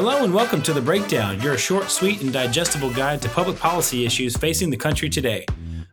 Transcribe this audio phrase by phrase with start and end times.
[0.00, 4.06] Hello and welcome to The Breakdown, your short, sweet, and digestible guide to public policy
[4.06, 5.44] issues facing the country today.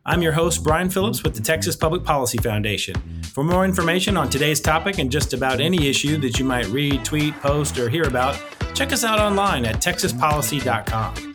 [0.05, 2.93] I'm your host, Brian Phillips with the Texas Public Policy Foundation.
[3.33, 7.03] For more information on today's topic and just about any issue that you might read,
[7.03, 8.39] tweet, post, or hear about,
[8.75, 11.33] check us out online at texaspolicy.com.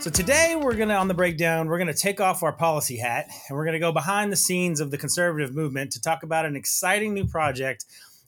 [0.00, 2.96] So today we're going to on the breakdown, we're going to take off our policy
[2.96, 6.24] hat and we're going to go behind the scenes of the conservative movement to talk
[6.24, 7.84] about an exciting new project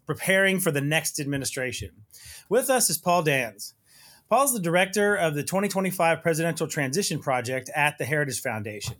[0.09, 1.91] preparing for the next administration.
[2.49, 3.75] With us is Paul Dans.
[4.33, 8.97] is the director of the 2025 Presidential Transition Project at the Heritage Foundation.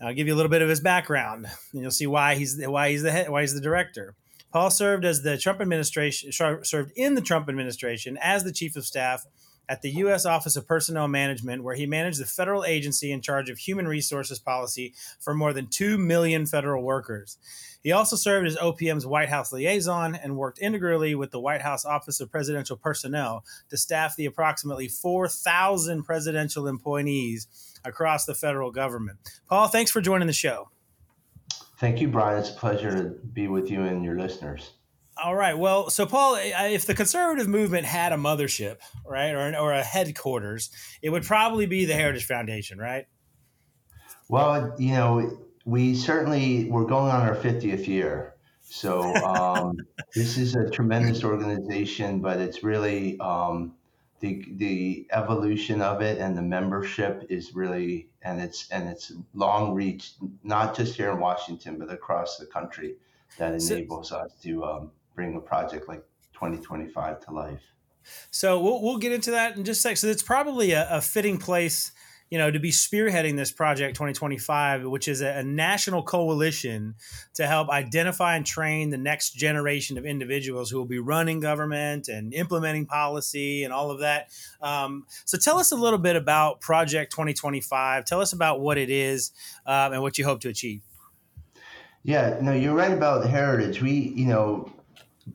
[0.00, 2.90] I'll give you a little bit of his background, and you'll see why he's why
[2.90, 4.14] he's the head, why he's the director.
[4.52, 8.86] Paul served as the Trump administration served in the Trump administration as the chief of
[8.86, 9.26] staff
[9.68, 10.24] at the U.S.
[10.24, 14.38] Office of Personnel Management, where he managed the federal agency in charge of human resources
[14.38, 17.36] policy for more than 2 million federal workers.
[17.82, 21.84] He also served as OPM's White House liaison and worked integrally with the White House
[21.84, 27.46] Office of Presidential Personnel to staff the approximately 4,000 presidential employees
[27.84, 29.18] across the federal government.
[29.48, 30.70] Paul, thanks for joining the show.
[31.78, 32.38] Thank you, Brian.
[32.40, 34.72] It's a pleasure to be with you and your listeners.
[35.22, 35.58] All right.
[35.58, 40.70] Well, so Paul, if the conservative movement had a mothership, right, or, or a headquarters,
[41.02, 43.06] it would probably be the Heritage Foundation, right?
[44.28, 48.34] Well, you know, we certainly we're going on our 50th year.
[48.62, 49.76] So um,
[50.14, 53.74] this is a tremendous organization, but it's really um,
[54.20, 59.74] the the evolution of it and the membership is really and it's and it's long
[59.74, 62.96] reach, not just here in Washington, but across the country
[63.38, 66.04] that enables us to um, bring a project like
[66.34, 67.74] 2025 to life.
[68.30, 69.96] So we'll, we'll get into that in just a sec.
[69.96, 71.90] So it's probably a, a fitting place,
[72.30, 76.94] you know, to be spearheading this project 2025, which is a, a, national coalition
[77.34, 82.06] to help identify and train the next generation of individuals who will be running government
[82.06, 84.28] and implementing policy and all of that.
[84.62, 88.04] Um, so tell us a little bit about Project 2025.
[88.04, 89.32] Tell us about what it is
[89.66, 90.82] um, and what you hope to achieve.
[92.04, 93.82] Yeah, no, you're right about heritage.
[93.82, 94.72] We, you know,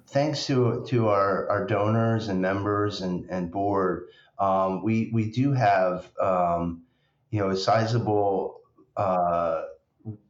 [0.07, 4.07] thanks to to our, our donors and members and, and board,
[4.39, 6.83] um, we we do have um,
[7.29, 8.61] you know a sizable
[8.97, 9.63] uh,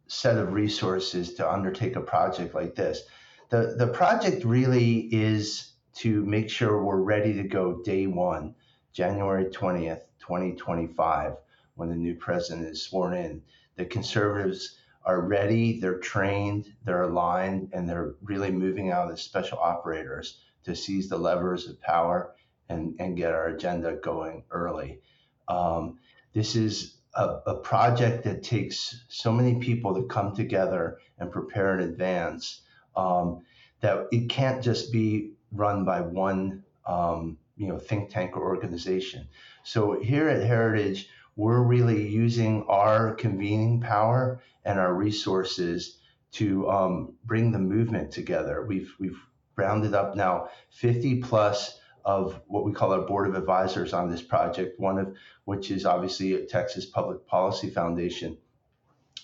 [0.07, 3.01] set of resources to undertake a project like this.
[3.49, 8.55] The the project really is to make sure we're ready to go day one,
[8.93, 11.33] January twentieth, twenty twenty five,
[11.75, 13.41] when the new president is sworn in.
[13.75, 19.59] The conservatives are ready, they're trained, they're aligned, and they're really moving out as special
[19.59, 22.33] operators to seize the levers of power
[22.69, 24.99] and, and get our agenda going early.
[25.47, 25.99] Um,
[26.33, 31.77] this is a, a, project that takes so many people to come together and prepare
[31.77, 32.61] in advance
[32.95, 33.43] um,
[33.81, 39.27] that it can't just be run by one um, you know think tank or organization.
[39.63, 45.97] So here at Heritage, we're really using our convening power and our resources
[46.33, 48.65] to um, bring the movement together.
[48.65, 49.19] We've we've
[49.55, 54.21] rounded up now 50 plus of what we call our board of advisors on this
[54.21, 54.79] project.
[54.79, 58.37] One of which is obviously Texas Public Policy Foundation.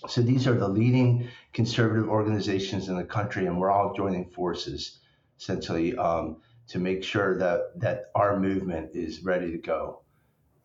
[0.08, 4.98] So these are the leading conservative organizations in the country, and we're all joining forces
[5.38, 6.38] essentially um,
[6.68, 10.02] to make sure that that our movement is ready to go.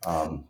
[0.06, 0.46] Um,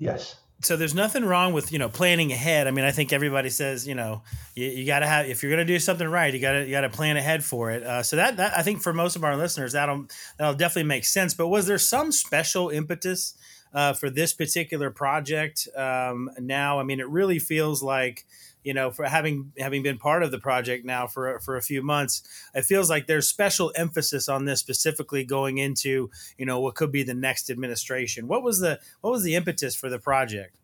[0.00, 0.34] Yes.
[0.62, 2.66] So there's nothing wrong with you know planning ahead.
[2.66, 4.22] I mean, I think everybody says you know
[4.54, 6.64] you, you got to have if you're going to do something right, you got to
[6.64, 7.82] you got to plan ahead for it.
[7.82, 10.06] Uh, so that that I think for most of our listeners that'll
[10.36, 11.32] that'll definitely make sense.
[11.32, 13.34] But was there some special impetus
[13.72, 15.68] uh, for this particular project?
[15.76, 18.26] Um, now, I mean, it really feels like
[18.62, 21.82] you know, for having having been part of the project now for for a few
[21.82, 22.22] months,
[22.54, 26.92] it feels like there's special emphasis on this specifically going into you know what could
[26.92, 28.28] be the next administration.
[28.28, 30.56] What was the what was the impetus for the project?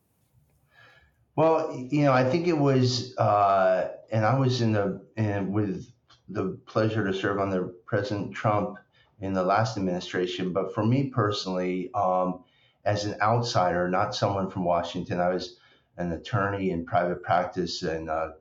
[1.36, 5.86] Well, you know, I think it was, uh, and I was in the in, with
[6.28, 8.78] the pleasure to serve under President Trump
[9.20, 10.52] in the last administration.
[10.52, 12.44] But for me personally, um,
[12.84, 15.58] as an outsider, not someone from Washington, I was
[15.96, 18.32] an attorney in private practice and uh,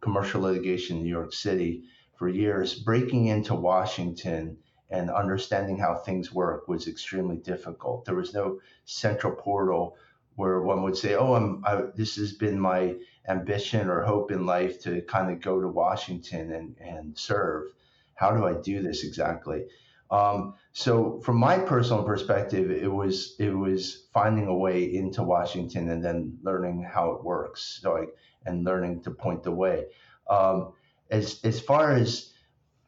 [0.00, 1.84] commercial litigation in New York City
[2.18, 2.74] for years.
[2.74, 4.58] Breaking into Washington
[4.90, 8.04] and understanding how things work was extremely difficult.
[8.04, 9.96] There was no central portal
[10.36, 12.96] where one would say, "Oh, I'm, I, this has been my
[13.28, 17.64] ambition or hope in life to kind of go to Washington and and serve.
[18.14, 19.66] How do I do this exactly?"
[20.10, 25.90] Um, so from my personal perspective, it was it was finding a way into Washington
[25.90, 27.80] and then learning how it works.
[27.82, 28.06] So I,
[28.44, 29.86] and learning to point the way.
[30.28, 30.72] Um,
[31.10, 32.32] as as far as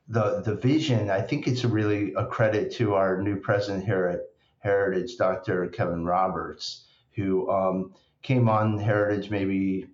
[0.08, 4.20] the the vision, I think it's really a credit to our new president here at
[4.60, 5.68] Heritage, Dr.
[5.68, 9.86] Kevin Roberts, who um, came on Heritage maybe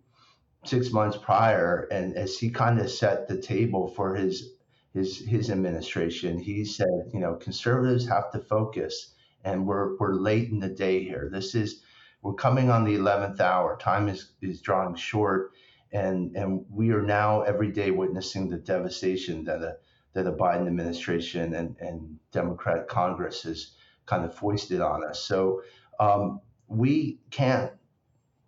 [0.65, 4.54] six months prior, and as he kind of set the table for his
[4.95, 9.15] his his administration, he said, you know, conservatives have to focus,
[9.45, 11.29] and we're we're late in the day here.
[11.31, 11.83] This is
[12.23, 13.77] we're coming on the eleventh hour.
[13.77, 15.51] Time is is drawing short,
[15.93, 19.77] and and we are now every day witnessing the devastation that a
[20.13, 23.73] that the Biden administration and and Democratic Congress has
[24.07, 25.25] kind of foisted on us.
[25.25, 25.63] So
[25.99, 27.73] um, we can't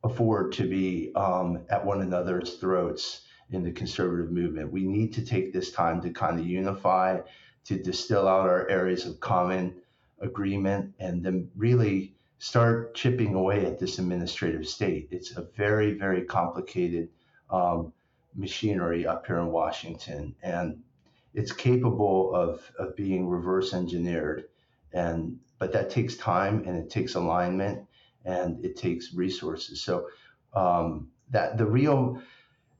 [0.04, 4.72] afford to be um, at one another's throats in the conservative movement.
[4.72, 7.20] We need to take this time to kind of unify,
[7.66, 9.74] to distill out our areas of common
[10.20, 15.08] agreement, and then really start chipping away at this administrative state.
[15.10, 17.08] It's a very, very complicated
[17.50, 17.92] um,
[18.34, 20.82] machinery up here in Washington, and
[21.34, 24.44] it's capable of, of being reverse engineered.
[24.92, 27.86] And but that takes time and it takes alignment
[28.24, 29.82] and it takes resources.
[29.82, 30.08] So
[30.54, 32.20] um, that the real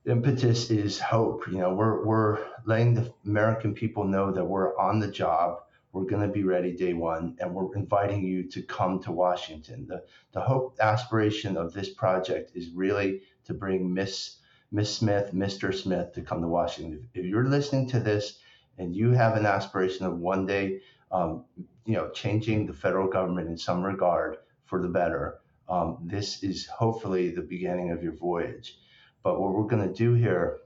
[0.06, 1.46] impetus is hope.
[1.48, 5.62] You know, we're we're letting the American people know that we're on the job.
[5.92, 9.86] We're going to be ready day one, and we're inviting you to come to Washington.
[9.88, 14.38] The the hope aspiration of this project is really to bring Miss
[14.70, 15.74] Miss Smith, Mr.
[15.74, 17.08] Smith to come to Washington.
[17.14, 18.38] If you're listening to this
[18.78, 20.80] and you have an aspiration of one day,
[21.10, 21.44] um,
[21.84, 24.36] you know, changing the federal government in some regard
[24.66, 25.38] for the better,
[25.68, 28.78] um, this is hopefully the beginning of your voyage.
[29.26, 30.58] But what we're going to do here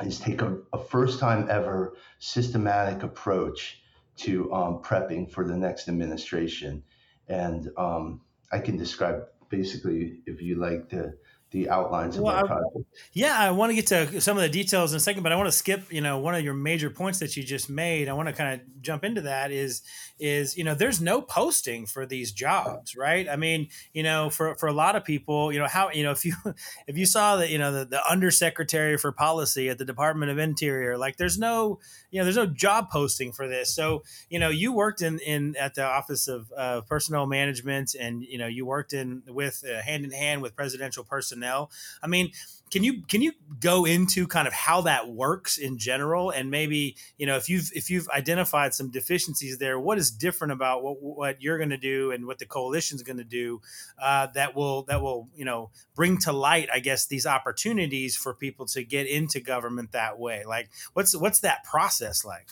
[0.00, 3.82] is take a, a first time ever systematic approach
[4.18, 6.84] to um, prepping for the next administration.
[7.26, 8.20] And um,
[8.52, 11.18] I can describe basically, if you like, the
[11.50, 12.76] the outlines of well, project.
[13.12, 15.36] Yeah, I want to get to some of the details in a second, but I
[15.36, 18.08] want to skip, you know, one of your major points that you just made.
[18.08, 19.82] I want to kind of jump into that is
[20.20, 23.28] is, you know, there's no posting for these jobs, right?
[23.28, 26.12] I mean, you know, for for a lot of people, you know, how, you know,
[26.12, 26.34] if you
[26.86, 30.38] if you saw that, you know, the, the undersecretary for policy at the Department of
[30.38, 31.80] Interior, like there's no,
[32.12, 33.74] you know, there's no job posting for this.
[33.74, 38.22] So, you know, you worked in in at the Office of uh, Personnel Management and,
[38.22, 41.70] you know, you worked in with uh, hand in hand with presidential personnel personnel.
[42.02, 42.32] I mean,
[42.70, 46.96] can you can you go into kind of how that works in general and maybe
[47.18, 51.02] you know if you've if you've identified some deficiencies there what is different about what,
[51.02, 53.60] what you're going to do and what the coalition is going to do
[54.00, 58.34] uh, that will that will you know bring to light i guess these opportunities for
[58.34, 62.50] people to get into government that way like what's what's that process like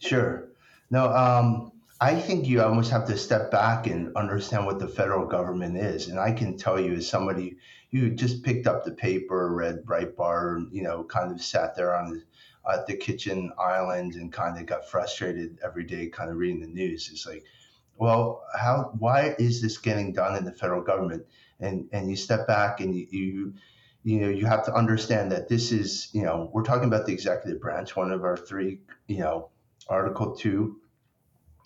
[0.00, 0.48] sure
[0.90, 1.70] no um
[2.02, 6.08] I think you almost have to step back and understand what the federal government is.
[6.08, 7.58] And I can tell you, as somebody
[7.90, 12.22] who just picked up the paper, read Breitbart, you know, kind of sat there on
[12.70, 16.66] at the kitchen island and kind of got frustrated every day, kind of reading the
[16.66, 17.08] news.
[17.10, 17.44] It's like,
[17.96, 18.92] well, how?
[18.98, 21.24] Why is this getting done in the federal government?
[21.58, 23.54] And and you step back and you, you
[24.02, 27.12] you know you have to understand that this is you know we're talking about the
[27.12, 29.50] executive branch one of our three you know
[29.88, 30.76] article 2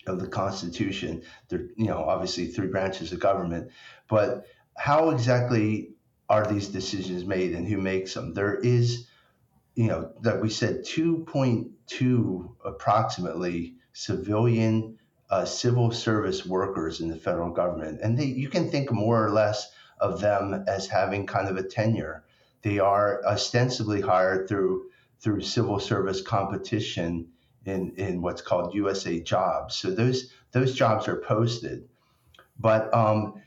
[0.07, 1.23] of the Constitution.
[1.49, 3.71] There, you know, obviously three branches of government,
[4.07, 4.45] but
[4.77, 5.94] how exactly
[6.29, 8.33] are these decisions made and who makes them?
[8.33, 9.07] There is,
[9.75, 14.97] you know, that we said 2.2 approximately civilian
[15.29, 19.31] uh, civil service workers in the federal government, and they, you can think more or
[19.31, 22.23] less of them as having kind of a tenure.
[22.61, 24.89] They are ostensibly hired through
[25.19, 27.27] through civil service competition
[27.65, 29.75] in, in what's called USA Jobs.
[29.75, 31.87] So those those jobs are posted,
[32.59, 33.41] but um,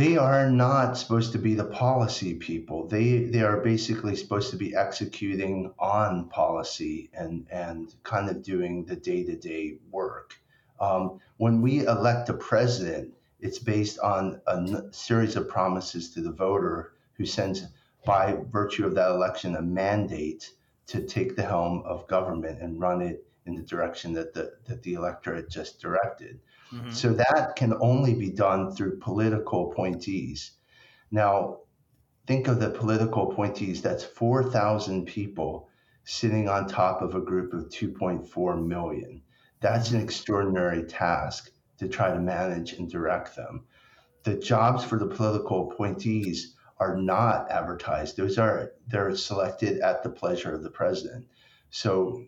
[0.00, 2.88] they are not supposed to be the policy people.
[2.88, 8.86] They they are basically supposed to be executing on policy and and kind of doing
[8.86, 10.36] the day to day work.
[10.80, 16.22] Um, when we elect a president, it's based on a n- series of promises to
[16.22, 17.66] the voter who sends,
[18.06, 20.50] by virtue of that election, a mandate
[20.86, 24.82] to take the helm of government and run it in the direction that the that
[24.82, 26.40] the electorate just directed.
[26.72, 26.90] Mm-hmm.
[26.92, 30.52] So that can only be done through political appointees.
[31.10, 31.58] Now,
[32.26, 33.82] think of the political appointees.
[33.82, 35.68] That's four thousand people
[36.04, 39.22] sitting on top of a group of 2.4 million.
[39.60, 43.64] That's an extraordinary task to try to manage and direct them.
[44.22, 48.16] The jobs for the political appointees are not advertised.
[48.16, 51.26] Those are they're selected at the pleasure of the president.
[51.70, 52.24] So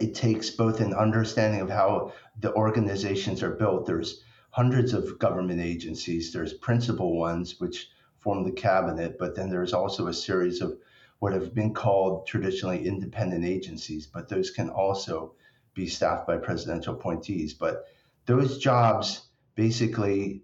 [0.00, 3.86] it takes both an understanding of how the organizations are built.
[3.86, 6.32] There's hundreds of government agencies.
[6.32, 10.76] There's principal ones which form the cabinet, but then there's also a series of
[11.20, 15.34] what have been called traditionally independent agencies, but those can also
[15.74, 17.54] be staffed by presidential appointees.
[17.54, 17.84] But
[18.26, 20.42] those jobs basically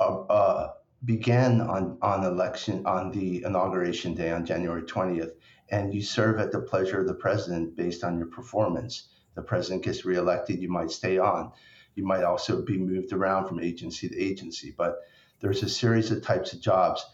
[0.00, 0.72] uh, uh,
[1.04, 5.32] began on, on election on the inauguration day on January 20th,
[5.70, 9.08] and you serve at the pleasure of the president based on your performance.
[9.34, 11.52] The president gets reelected, you might stay on.
[11.94, 15.00] You might also be moved around from agency to agency, but
[15.40, 17.04] there's a series of types of jobs.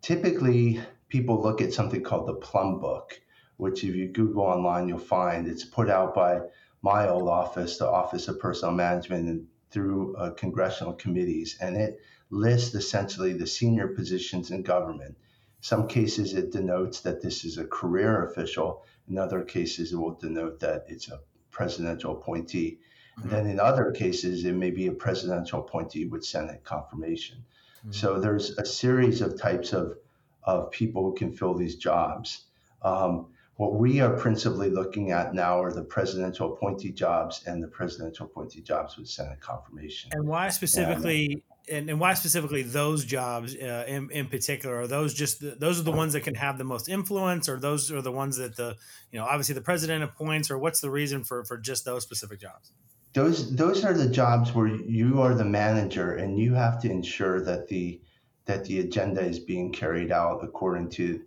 [0.00, 3.20] Typically, people look at something called the Plum Book,
[3.56, 6.40] which if you Google online, you'll find it's put out by
[6.82, 12.00] my old office, the Office of Personnel Management, and through uh, congressional committees, and it
[12.30, 15.16] lists essentially the senior positions in government.
[15.62, 18.84] Some cases it denotes that this is a career official.
[19.08, 21.20] In other cases, it will denote that it's a
[21.52, 22.80] presidential appointee.
[23.16, 23.22] Mm-hmm.
[23.22, 27.44] And then in other cases, it may be a presidential appointee with Senate confirmation.
[27.78, 27.92] Mm-hmm.
[27.92, 29.98] So there's a series of types of,
[30.42, 32.46] of people who can fill these jobs.
[32.82, 37.68] Um, what we are principally looking at now are the presidential appointee jobs and the
[37.68, 40.10] presidential appointee jobs with Senate confirmation.
[40.12, 41.44] And why specifically?
[41.70, 44.80] And, and why specifically those jobs uh, in, in particular?
[44.80, 47.60] Are those just the, those are the ones that can have the most influence, or
[47.60, 48.76] those are the ones that the
[49.12, 52.40] you know obviously the president appoints, or what's the reason for for just those specific
[52.40, 52.72] jobs?
[53.12, 57.40] Those those are the jobs where you are the manager and you have to ensure
[57.44, 58.00] that the
[58.46, 61.20] that the agenda is being carried out according to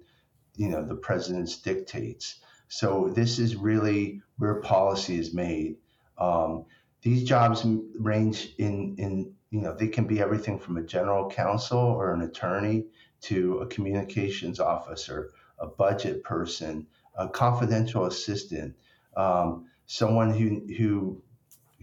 [0.56, 2.40] you know the president's dictates.
[2.68, 5.78] So this is really where policy is made.
[6.18, 6.66] Um,
[7.02, 7.66] these jobs
[8.00, 12.22] range in in you know they can be everything from a general counsel or an
[12.22, 12.86] attorney
[13.22, 16.86] to a communications officer, a budget person,
[17.18, 18.76] a confidential assistant,
[19.16, 21.22] um, someone who who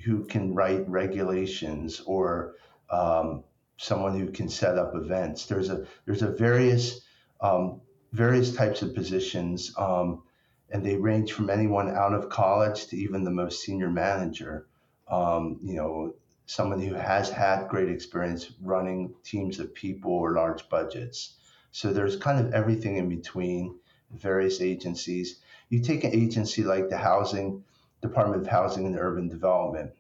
[0.05, 2.55] who can write regulations or
[2.91, 3.45] um,
[3.77, 5.47] someone who can set up events.
[5.47, 7.01] There's a there's a various
[7.41, 7.81] um,
[8.13, 10.23] various types of positions, um,
[10.71, 14.67] and they range from anyone out of college to even the most senior manager.
[15.09, 16.15] Um, you know,
[16.47, 21.37] someone who has had great experience running teams of people or large budgets.
[21.71, 23.79] So there's kind of everything in between
[24.11, 25.41] various agencies.
[25.69, 27.65] You take an agency like the Housing
[28.03, 29.93] Department of Housing and Urban Development.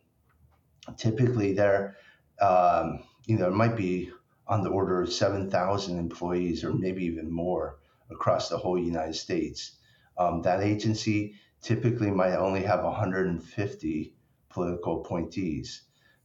[0.96, 1.96] Typically, there,
[2.40, 4.10] um, you know, it might be
[4.46, 7.78] on the order of 7,000 employees or maybe even more
[8.10, 9.78] across the whole United States.
[10.18, 14.14] Um, that agency typically might only have 150
[14.50, 15.82] political appointees.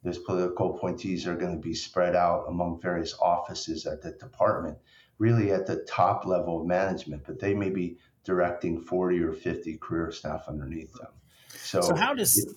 [0.08, 4.78] Those political appointees are going to be spread out among various offices at the department,
[5.20, 9.78] really at the top level of management, but they may be directing 40 or 50
[9.80, 11.12] career staff underneath them.
[11.50, 12.56] So, so how does, it,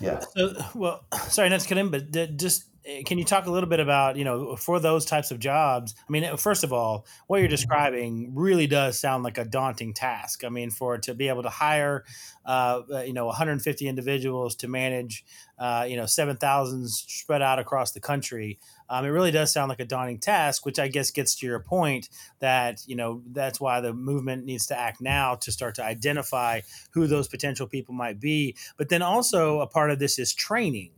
[0.00, 0.18] yeah.
[0.36, 2.64] So, well, sorry not to cut in, but just
[3.04, 6.12] can you talk a little bit about you know for those types of jobs i
[6.12, 7.52] mean first of all what you're mm-hmm.
[7.52, 10.44] describing really does sound like a daunting task.
[10.44, 12.04] I mean for to be able to hire
[12.44, 15.24] uh, uh you know 150 individuals to manage
[15.58, 19.80] uh, you know 7000 spread out across the country um, it really does sound like
[19.80, 23.80] a daunting task which i guess gets to your point that you know that's why
[23.80, 26.60] the movement needs to act now to start to identify
[26.92, 28.56] who those potential people might be.
[28.76, 30.90] But then also a part of this is training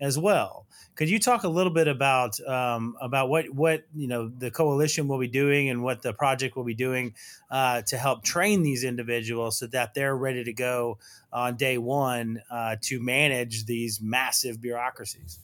[0.00, 0.66] as well.
[0.94, 5.08] Could you talk a little bit about um, about what what you know the coalition
[5.08, 7.14] will be doing and what the project will be doing
[7.50, 10.98] uh, to help train these individuals so that they're ready to go
[11.32, 15.38] on day one uh, to manage these massive bureaucracies?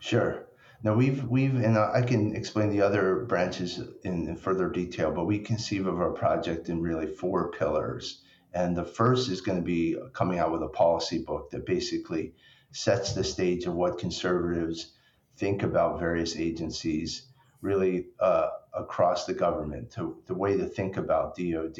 [0.00, 0.46] Sure.
[0.82, 5.24] Now we've we've and I can explain the other branches in, in further detail, but
[5.24, 8.22] we conceive of our project in really four pillars.
[8.52, 12.32] And the first is going to be coming out with a policy book that basically
[12.72, 14.92] sets the stage of what conservatives
[15.36, 17.26] think about various agencies
[17.60, 21.76] really uh, across the government, to the way to think about DOD,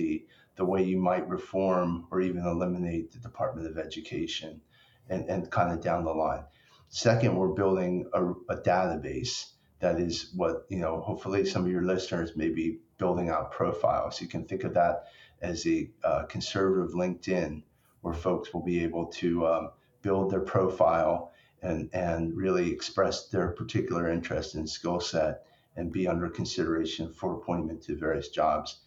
[0.56, 4.60] the way you might reform or even eliminate the Department of Education,
[5.08, 6.44] and, and kind of down the line.
[6.88, 11.82] Second, we're building a, a database that is what, you know, hopefully some of your
[11.82, 14.20] listeners may be building out profiles.
[14.20, 15.04] You can think of that
[15.42, 17.62] as a uh, conservative LinkedIn
[18.00, 19.70] where folks will be able to um,
[20.06, 21.32] build their profile
[21.62, 27.34] and, and really express their particular interest and skill set and be under consideration for
[27.34, 28.82] appointment to various jobs.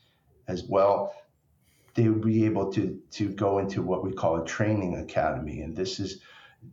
[0.47, 1.13] As well,
[1.93, 5.59] they would be able to, to go into what we call a training academy.
[5.59, 6.21] And this is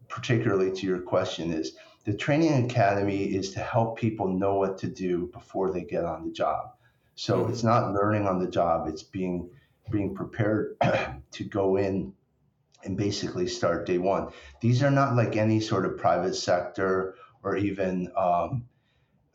[0.08, 1.72] particularly to your question is
[2.04, 6.24] the training academy is to help people know what to do before they get on
[6.24, 6.74] the job.
[7.16, 7.52] So mm-hmm.
[7.52, 9.50] it's not learning on the job, it's being
[9.90, 10.76] being prepared
[11.32, 12.12] to go in
[12.84, 14.28] and basically start day one.
[14.60, 18.66] These are not like any sort of private sector or even, um,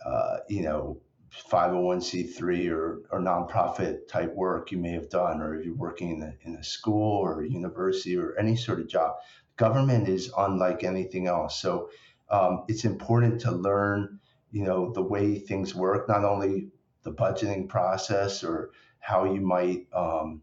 [0.05, 1.01] uh, you know,
[1.49, 6.23] 501c3 or, or nonprofit type work you may have done, or if you're working in
[6.23, 9.15] a, in a school or a university or any sort of job.
[9.55, 11.61] Government is unlike anything else.
[11.61, 11.89] So
[12.29, 14.19] um, it's important to learn,
[14.51, 16.69] you know, the way things work, not only
[17.03, 20.41] the budgeting process or how you might, um,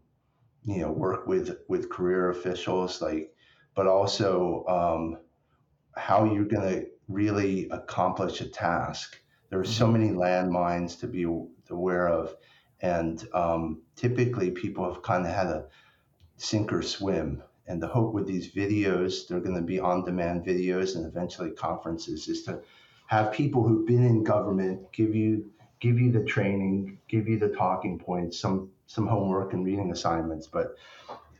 [0.69, 3.33] you know, work with with career officials, like,
[3.75, 5.17] but also um,
[5.95, 9.19] how you're going to really accomplish a task.
[9.49, 9.93] There are so mm-hmm.
[9.93, 11.25] many landmines to be
[11.69, 12.35] aware of,
[12.81, 15.65] and um, typically people have kind of had a
[16.37, 17.43] sink or swim.
[17.67, 21.51] And the hope with these videos, they're going to be on demand videos and eventually
[21.51, 22.61] conferences, is to
[23.07, 27.49] have people who've been in government give you give you the training, give you the
[27.49, 30.75] talking points, some some homework and reading assignments, but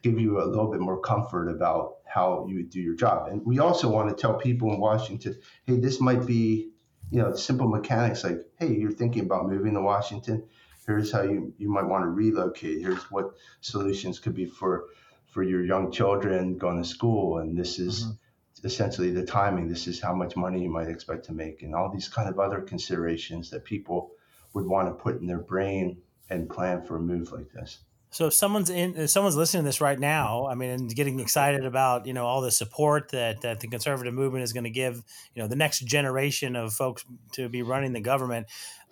[0.03, 3.27] give you a little bit more comfort about how you would do your job.
[3.27, 6.69] And we also want to tell people in Washington, hey, this might be,
[7.09, 10.43] you know, simple mechanics like, hey, you're thinking about moving to Washington.
[10.85, 12.81] Here's how you, you might want to relocate.
[12.81, 14.85] Here's what solutions could be for
[15.25, 17.39] for your young children going to school.
[17.39, 18.67] And this is mm-hmm.
[18.67, 19.67] essentially the timing.
[19.67, 22.39] This is how much money you might expect to make, and all these kind of
[22.39, 24.11] other considerations that people
[24.53, 25.97] would want to put in their brain
[26.29, 27.79] and plan for a move like this.
[28.11, 31.19] So if someone's in, if someone's listening to this right now, I mean, and getting
[31.19, 34.71] excited about you know all the support that that the conservative movement is going to
[34.71, 35.03] give,
[35.35, 38.47] you know, the next generation of folks to be running the government.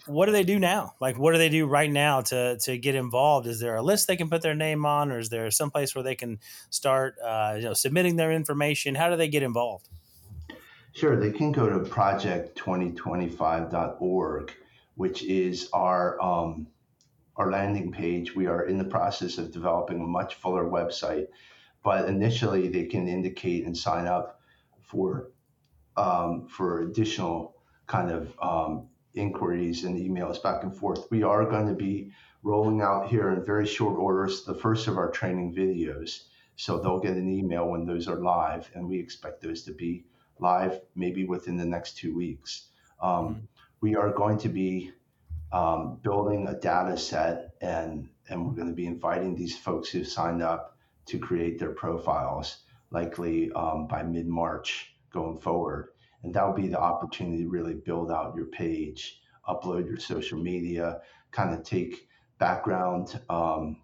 [0.06, 0.94] What do they do now?
[1.02, 3.48] Like, what do they do right now to to get involved?
[3.48, 5.96] Is there a list they can put their name on, or is there some place
[5.96, 6.38] where they can
[6.70, 8.94] start, uh, you know, submitting their information?
[8.94, 9.90] How do they get involved?
[10.94, 14.54] Sure, they can go to project2025.org,
[14.96, 16.68] which is our um,
[17.38, 18.36] our landing page.
[18.36, 21.28] We are in the process of developing a much fuller website,
[21.84, 24.42] but initially they can indicate and sign up
[24.82, 25.32] for
[25.96, 27.56] um, for additional
[27.88, 31.08] kind of um, inquiries and emails back and forth.
[31.10, 32.12] We are going to be
[32.44, 36.24] rolling out here in very short orders the first of our training videos.
[36.56, 40.06] So they'll get an email when those are live, and we expect those to be
[40.40, 42.70] live maybe within the next two weeks.
[43.02, 43.40] Um, mm-hmm.
[43.82, 44.92] We are going to be
[45.52, 50.08] um, building a data set and and we're going to be inviting these folks who've
[50.08, 55.90] signed up to create their profiles likely um, by mid-march going forward.
[56.24, 60.38] And that will be the opportunity to really build out your page upload your social
[60.38, 62.08] media kind of take
[62.38, 63.78] background um,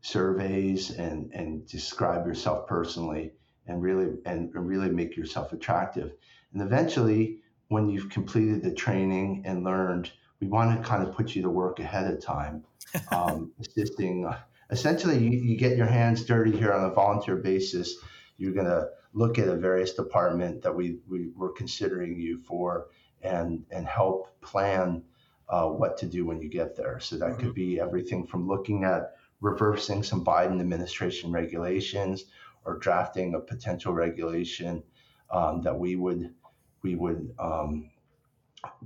[0.00, 3.32] surveys and and describe yourself personally
[3.66, 6.12] and really and really make yourself attractive.
[6.52, 10.10] And eventually when you've completed the training and learned
[10.42, 12.64] we want to kind of put you to work ahead of time,
[13.12, 14.28] um, assisting.
[14.70, 17.94] Essentially, you, you get your hands dirty here on a volunteer basis.
[18.38, 22.88] You're going to look at a various department that we, we were considering you for
[23.22, 25.04] and, and help plan
[25.48, 26.98] uh, what to do when you get there.
[26.98, 27.40] So that mm-hmm.
[27.40, 32.24] could be everything from looking at reversing some Biden administration regulations
[32.64, 34.82] or drafting a potential regulation
[35.30, 36.34] um, that we would
[36.82, 37.90] we would um,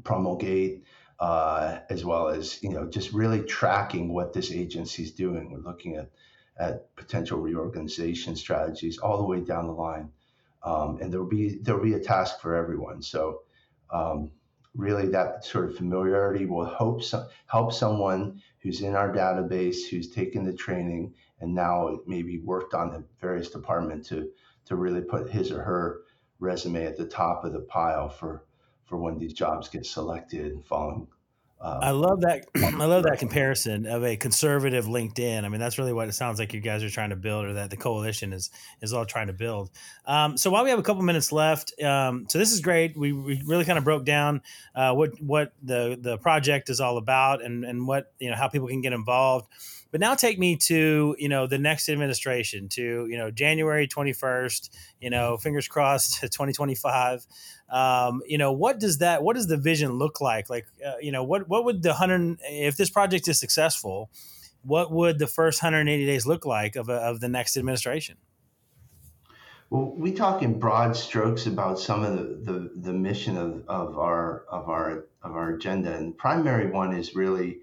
[0.02, 0.82] promulgate
[1.18, 5.50] uh, as well as you know just really tracking what this agency is doing.
[5.50, 6.10] We're looking at
[6.58, 10.10] at potential reorganization strategies all the way down the line,
[10.62, 13.02] um, and there'll be there'll be a task for everyone.
[13.02, 13.42] So
[13.90, 14.30] um,
[14.74, 20.10] really, that sort of familiarity will help some, help someone who's in our database who's
[20.10, 24.30] taken the training and now maybe worked on the various department to
[24.66, 26.00] to really put his or her
[26.40, 28.44] resume at the top of the pile for
[28.86, 31.06] for when these jobs get selected following.
[31.58, 32.44] Um, I love that.
[32.56, 35.44] I love that comparison of a conservative LinkedIn.
[35.44, 37.54] I mean, that's really what it sounds like you guys are trying to build, or
[37.54, 38.50] that the coalition is
[38.82, 39.70] is all trying to build.
[40.04, 42.96] Um, so while we have a couple minutes left, um, so this is great.
[42.96, 44.42] We, we really kind of broke down
[44.74, 48.48] uh, what what the the project is all about, and and what you know how
[48.48, 49.48] people can get involved.
[49.92, 54.12] But now take me to you know the next administration to you know January twenty
[54.12, 54.76] first.
[55.00, 57.26] You know, fingers crossed, twenty twenty five.
[57.68, 59.22] Um, you know, what does that?
[59.22, 60.48] What does the vision look like?
[60.48, 64.10] Like, uh, you know, what what would the hundred if this project is successful?
[64.62, 68.16] What would the first 180 days look like of, a, of the next administration?
[69.70, 73.98] Well, we talk in broad strokes about some of the, the, the mission of, of
[73.98, 77.58] our of our of our agenda, and the primary one is really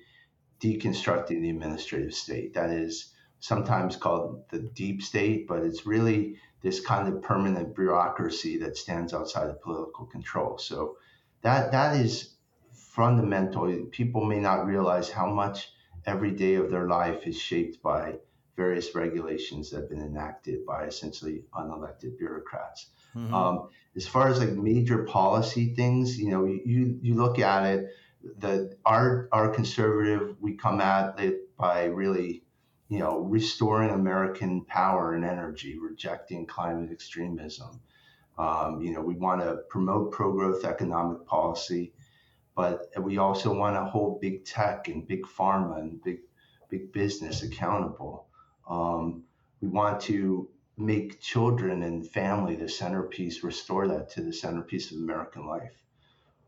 [0.62, 2.54] deconstructing the administrative state.
[2.54, 3.13] That is
[3.44, 9.14] sometimes called the deep state, but it's really this kind of permanent bureaucracy that stands
[9.14, 10.58] outside of political control.
[10.58, 10.96] So
[11.42, 12.36] that that is
[12.72, 13.68] fundamental.
[13.92, 15.74] People may not realize how much
[16.06, 18.16] every day of their life is shaped by
[18.56, 22.92] various regulations that have been enacted by essentially unelected bureaucrats.
[23.14, 23.34] Mm-hmm.
[23.34, 27.90] Um, as far as like major policy things, you know, you you look at it
[28.38, 32.43] the our our conservative we come at it by really
[32.94, 37.82] you know restoring American power and energy, rejecting climate extremism.
[38.38, 41.94] Um, you know we want to promote pro-growth economic policy,
[42.56, 46.20] but we also want to hold big tech and big pharma and big
[46.70, 48.28] big business accountable.
[48.70, 49.24] Um,
[49.62, 54.98] we want to make children and family the centerpiece, restore that to the centerpiece of
[54.98, 55.84] American life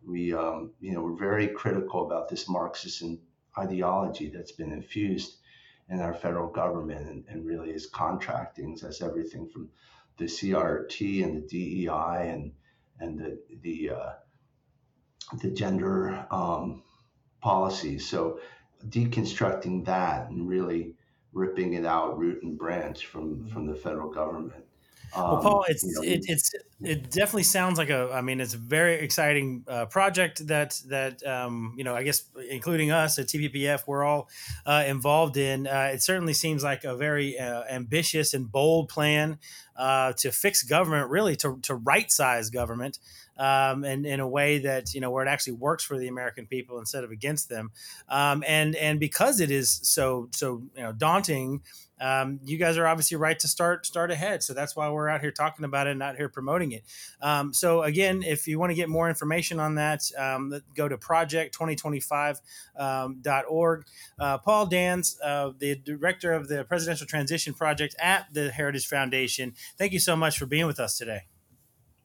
[0.05, 3.03] we, um, you know, we're very critical about this Marxist
[3.57, 5.37] ideology that's been infused
[5.89, 9.69] in our federal government and, and really is contracting as everything from
[10.17, 12.51] the CRT and the DEI and
[12.99, 14.13] and the the uh,
[15.41, 16.83] the gender um,
[17.41, 18.07] policies.
[18.07, 18.39] So
[18.87, 20.95] deconstructing that and really
[21.33, 24.65] ripping it out root and branch from from the federal government
[25.15, 28.09] well, um, Paul, it's you know, it, it's it definitely sounds like a.
[28.13, 31.95] I mean, it's a very exciting uh, project that that um, you know.
[31.95, 34.27] I guess including us at TPPF, we're all
[34.65, 35.67] uh, involved in.
[35.67, 39.39] Uh, it certainly seems like a very uh, ambitious and bold plan
[39.77, 42.99] uh, to fix government, really to to right size government
[43.37, 46.45] um, and in a way that you know where it actually works for the American
[46.45, 47.71] people instead of against them.
[48.09, 51.61] Um, and and because it is so so you know daunting,
[51.99, 54.43] um, you guys are obviously right to start start ahead.
[54.43, 56.83] So that's why we're out here talking about it, and not here promoting it.
[57.21, 60.97] Um, so again, if you want to get more information on that, um, go to
[60.97, 63.79] project2025.org.
[63.79, 63.85] Um,
[64.19, 69.53] uh, Paul Dans, uh, the director of the Presidential Transition Project at the Heritage Foundation,
[69.77, 71.23] thank you so much for being with us today.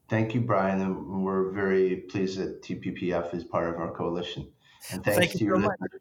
[0.09, 0.81] Thank you, Brian.
[0.81, 4.51] And we're very pleased that TPPF is part of our coalition.
[4.93, 6.01] And thanks Thank to you your so listeners.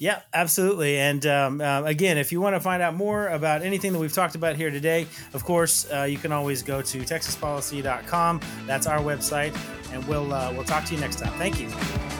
[0.00, 0.96] Yeah, absolutely.
[0.96, 4.12] And um, uh, again, if you want to find out more about anything that we've
[4.12, 8.40] talked about here today, of course, uh, you can always go to texaspolicy.com.
[8.66, 9.54] That's our website,
[9.92, 11.32] and we'll uh, we'll talk to you next time.
[11.34, 12.19] Thank you.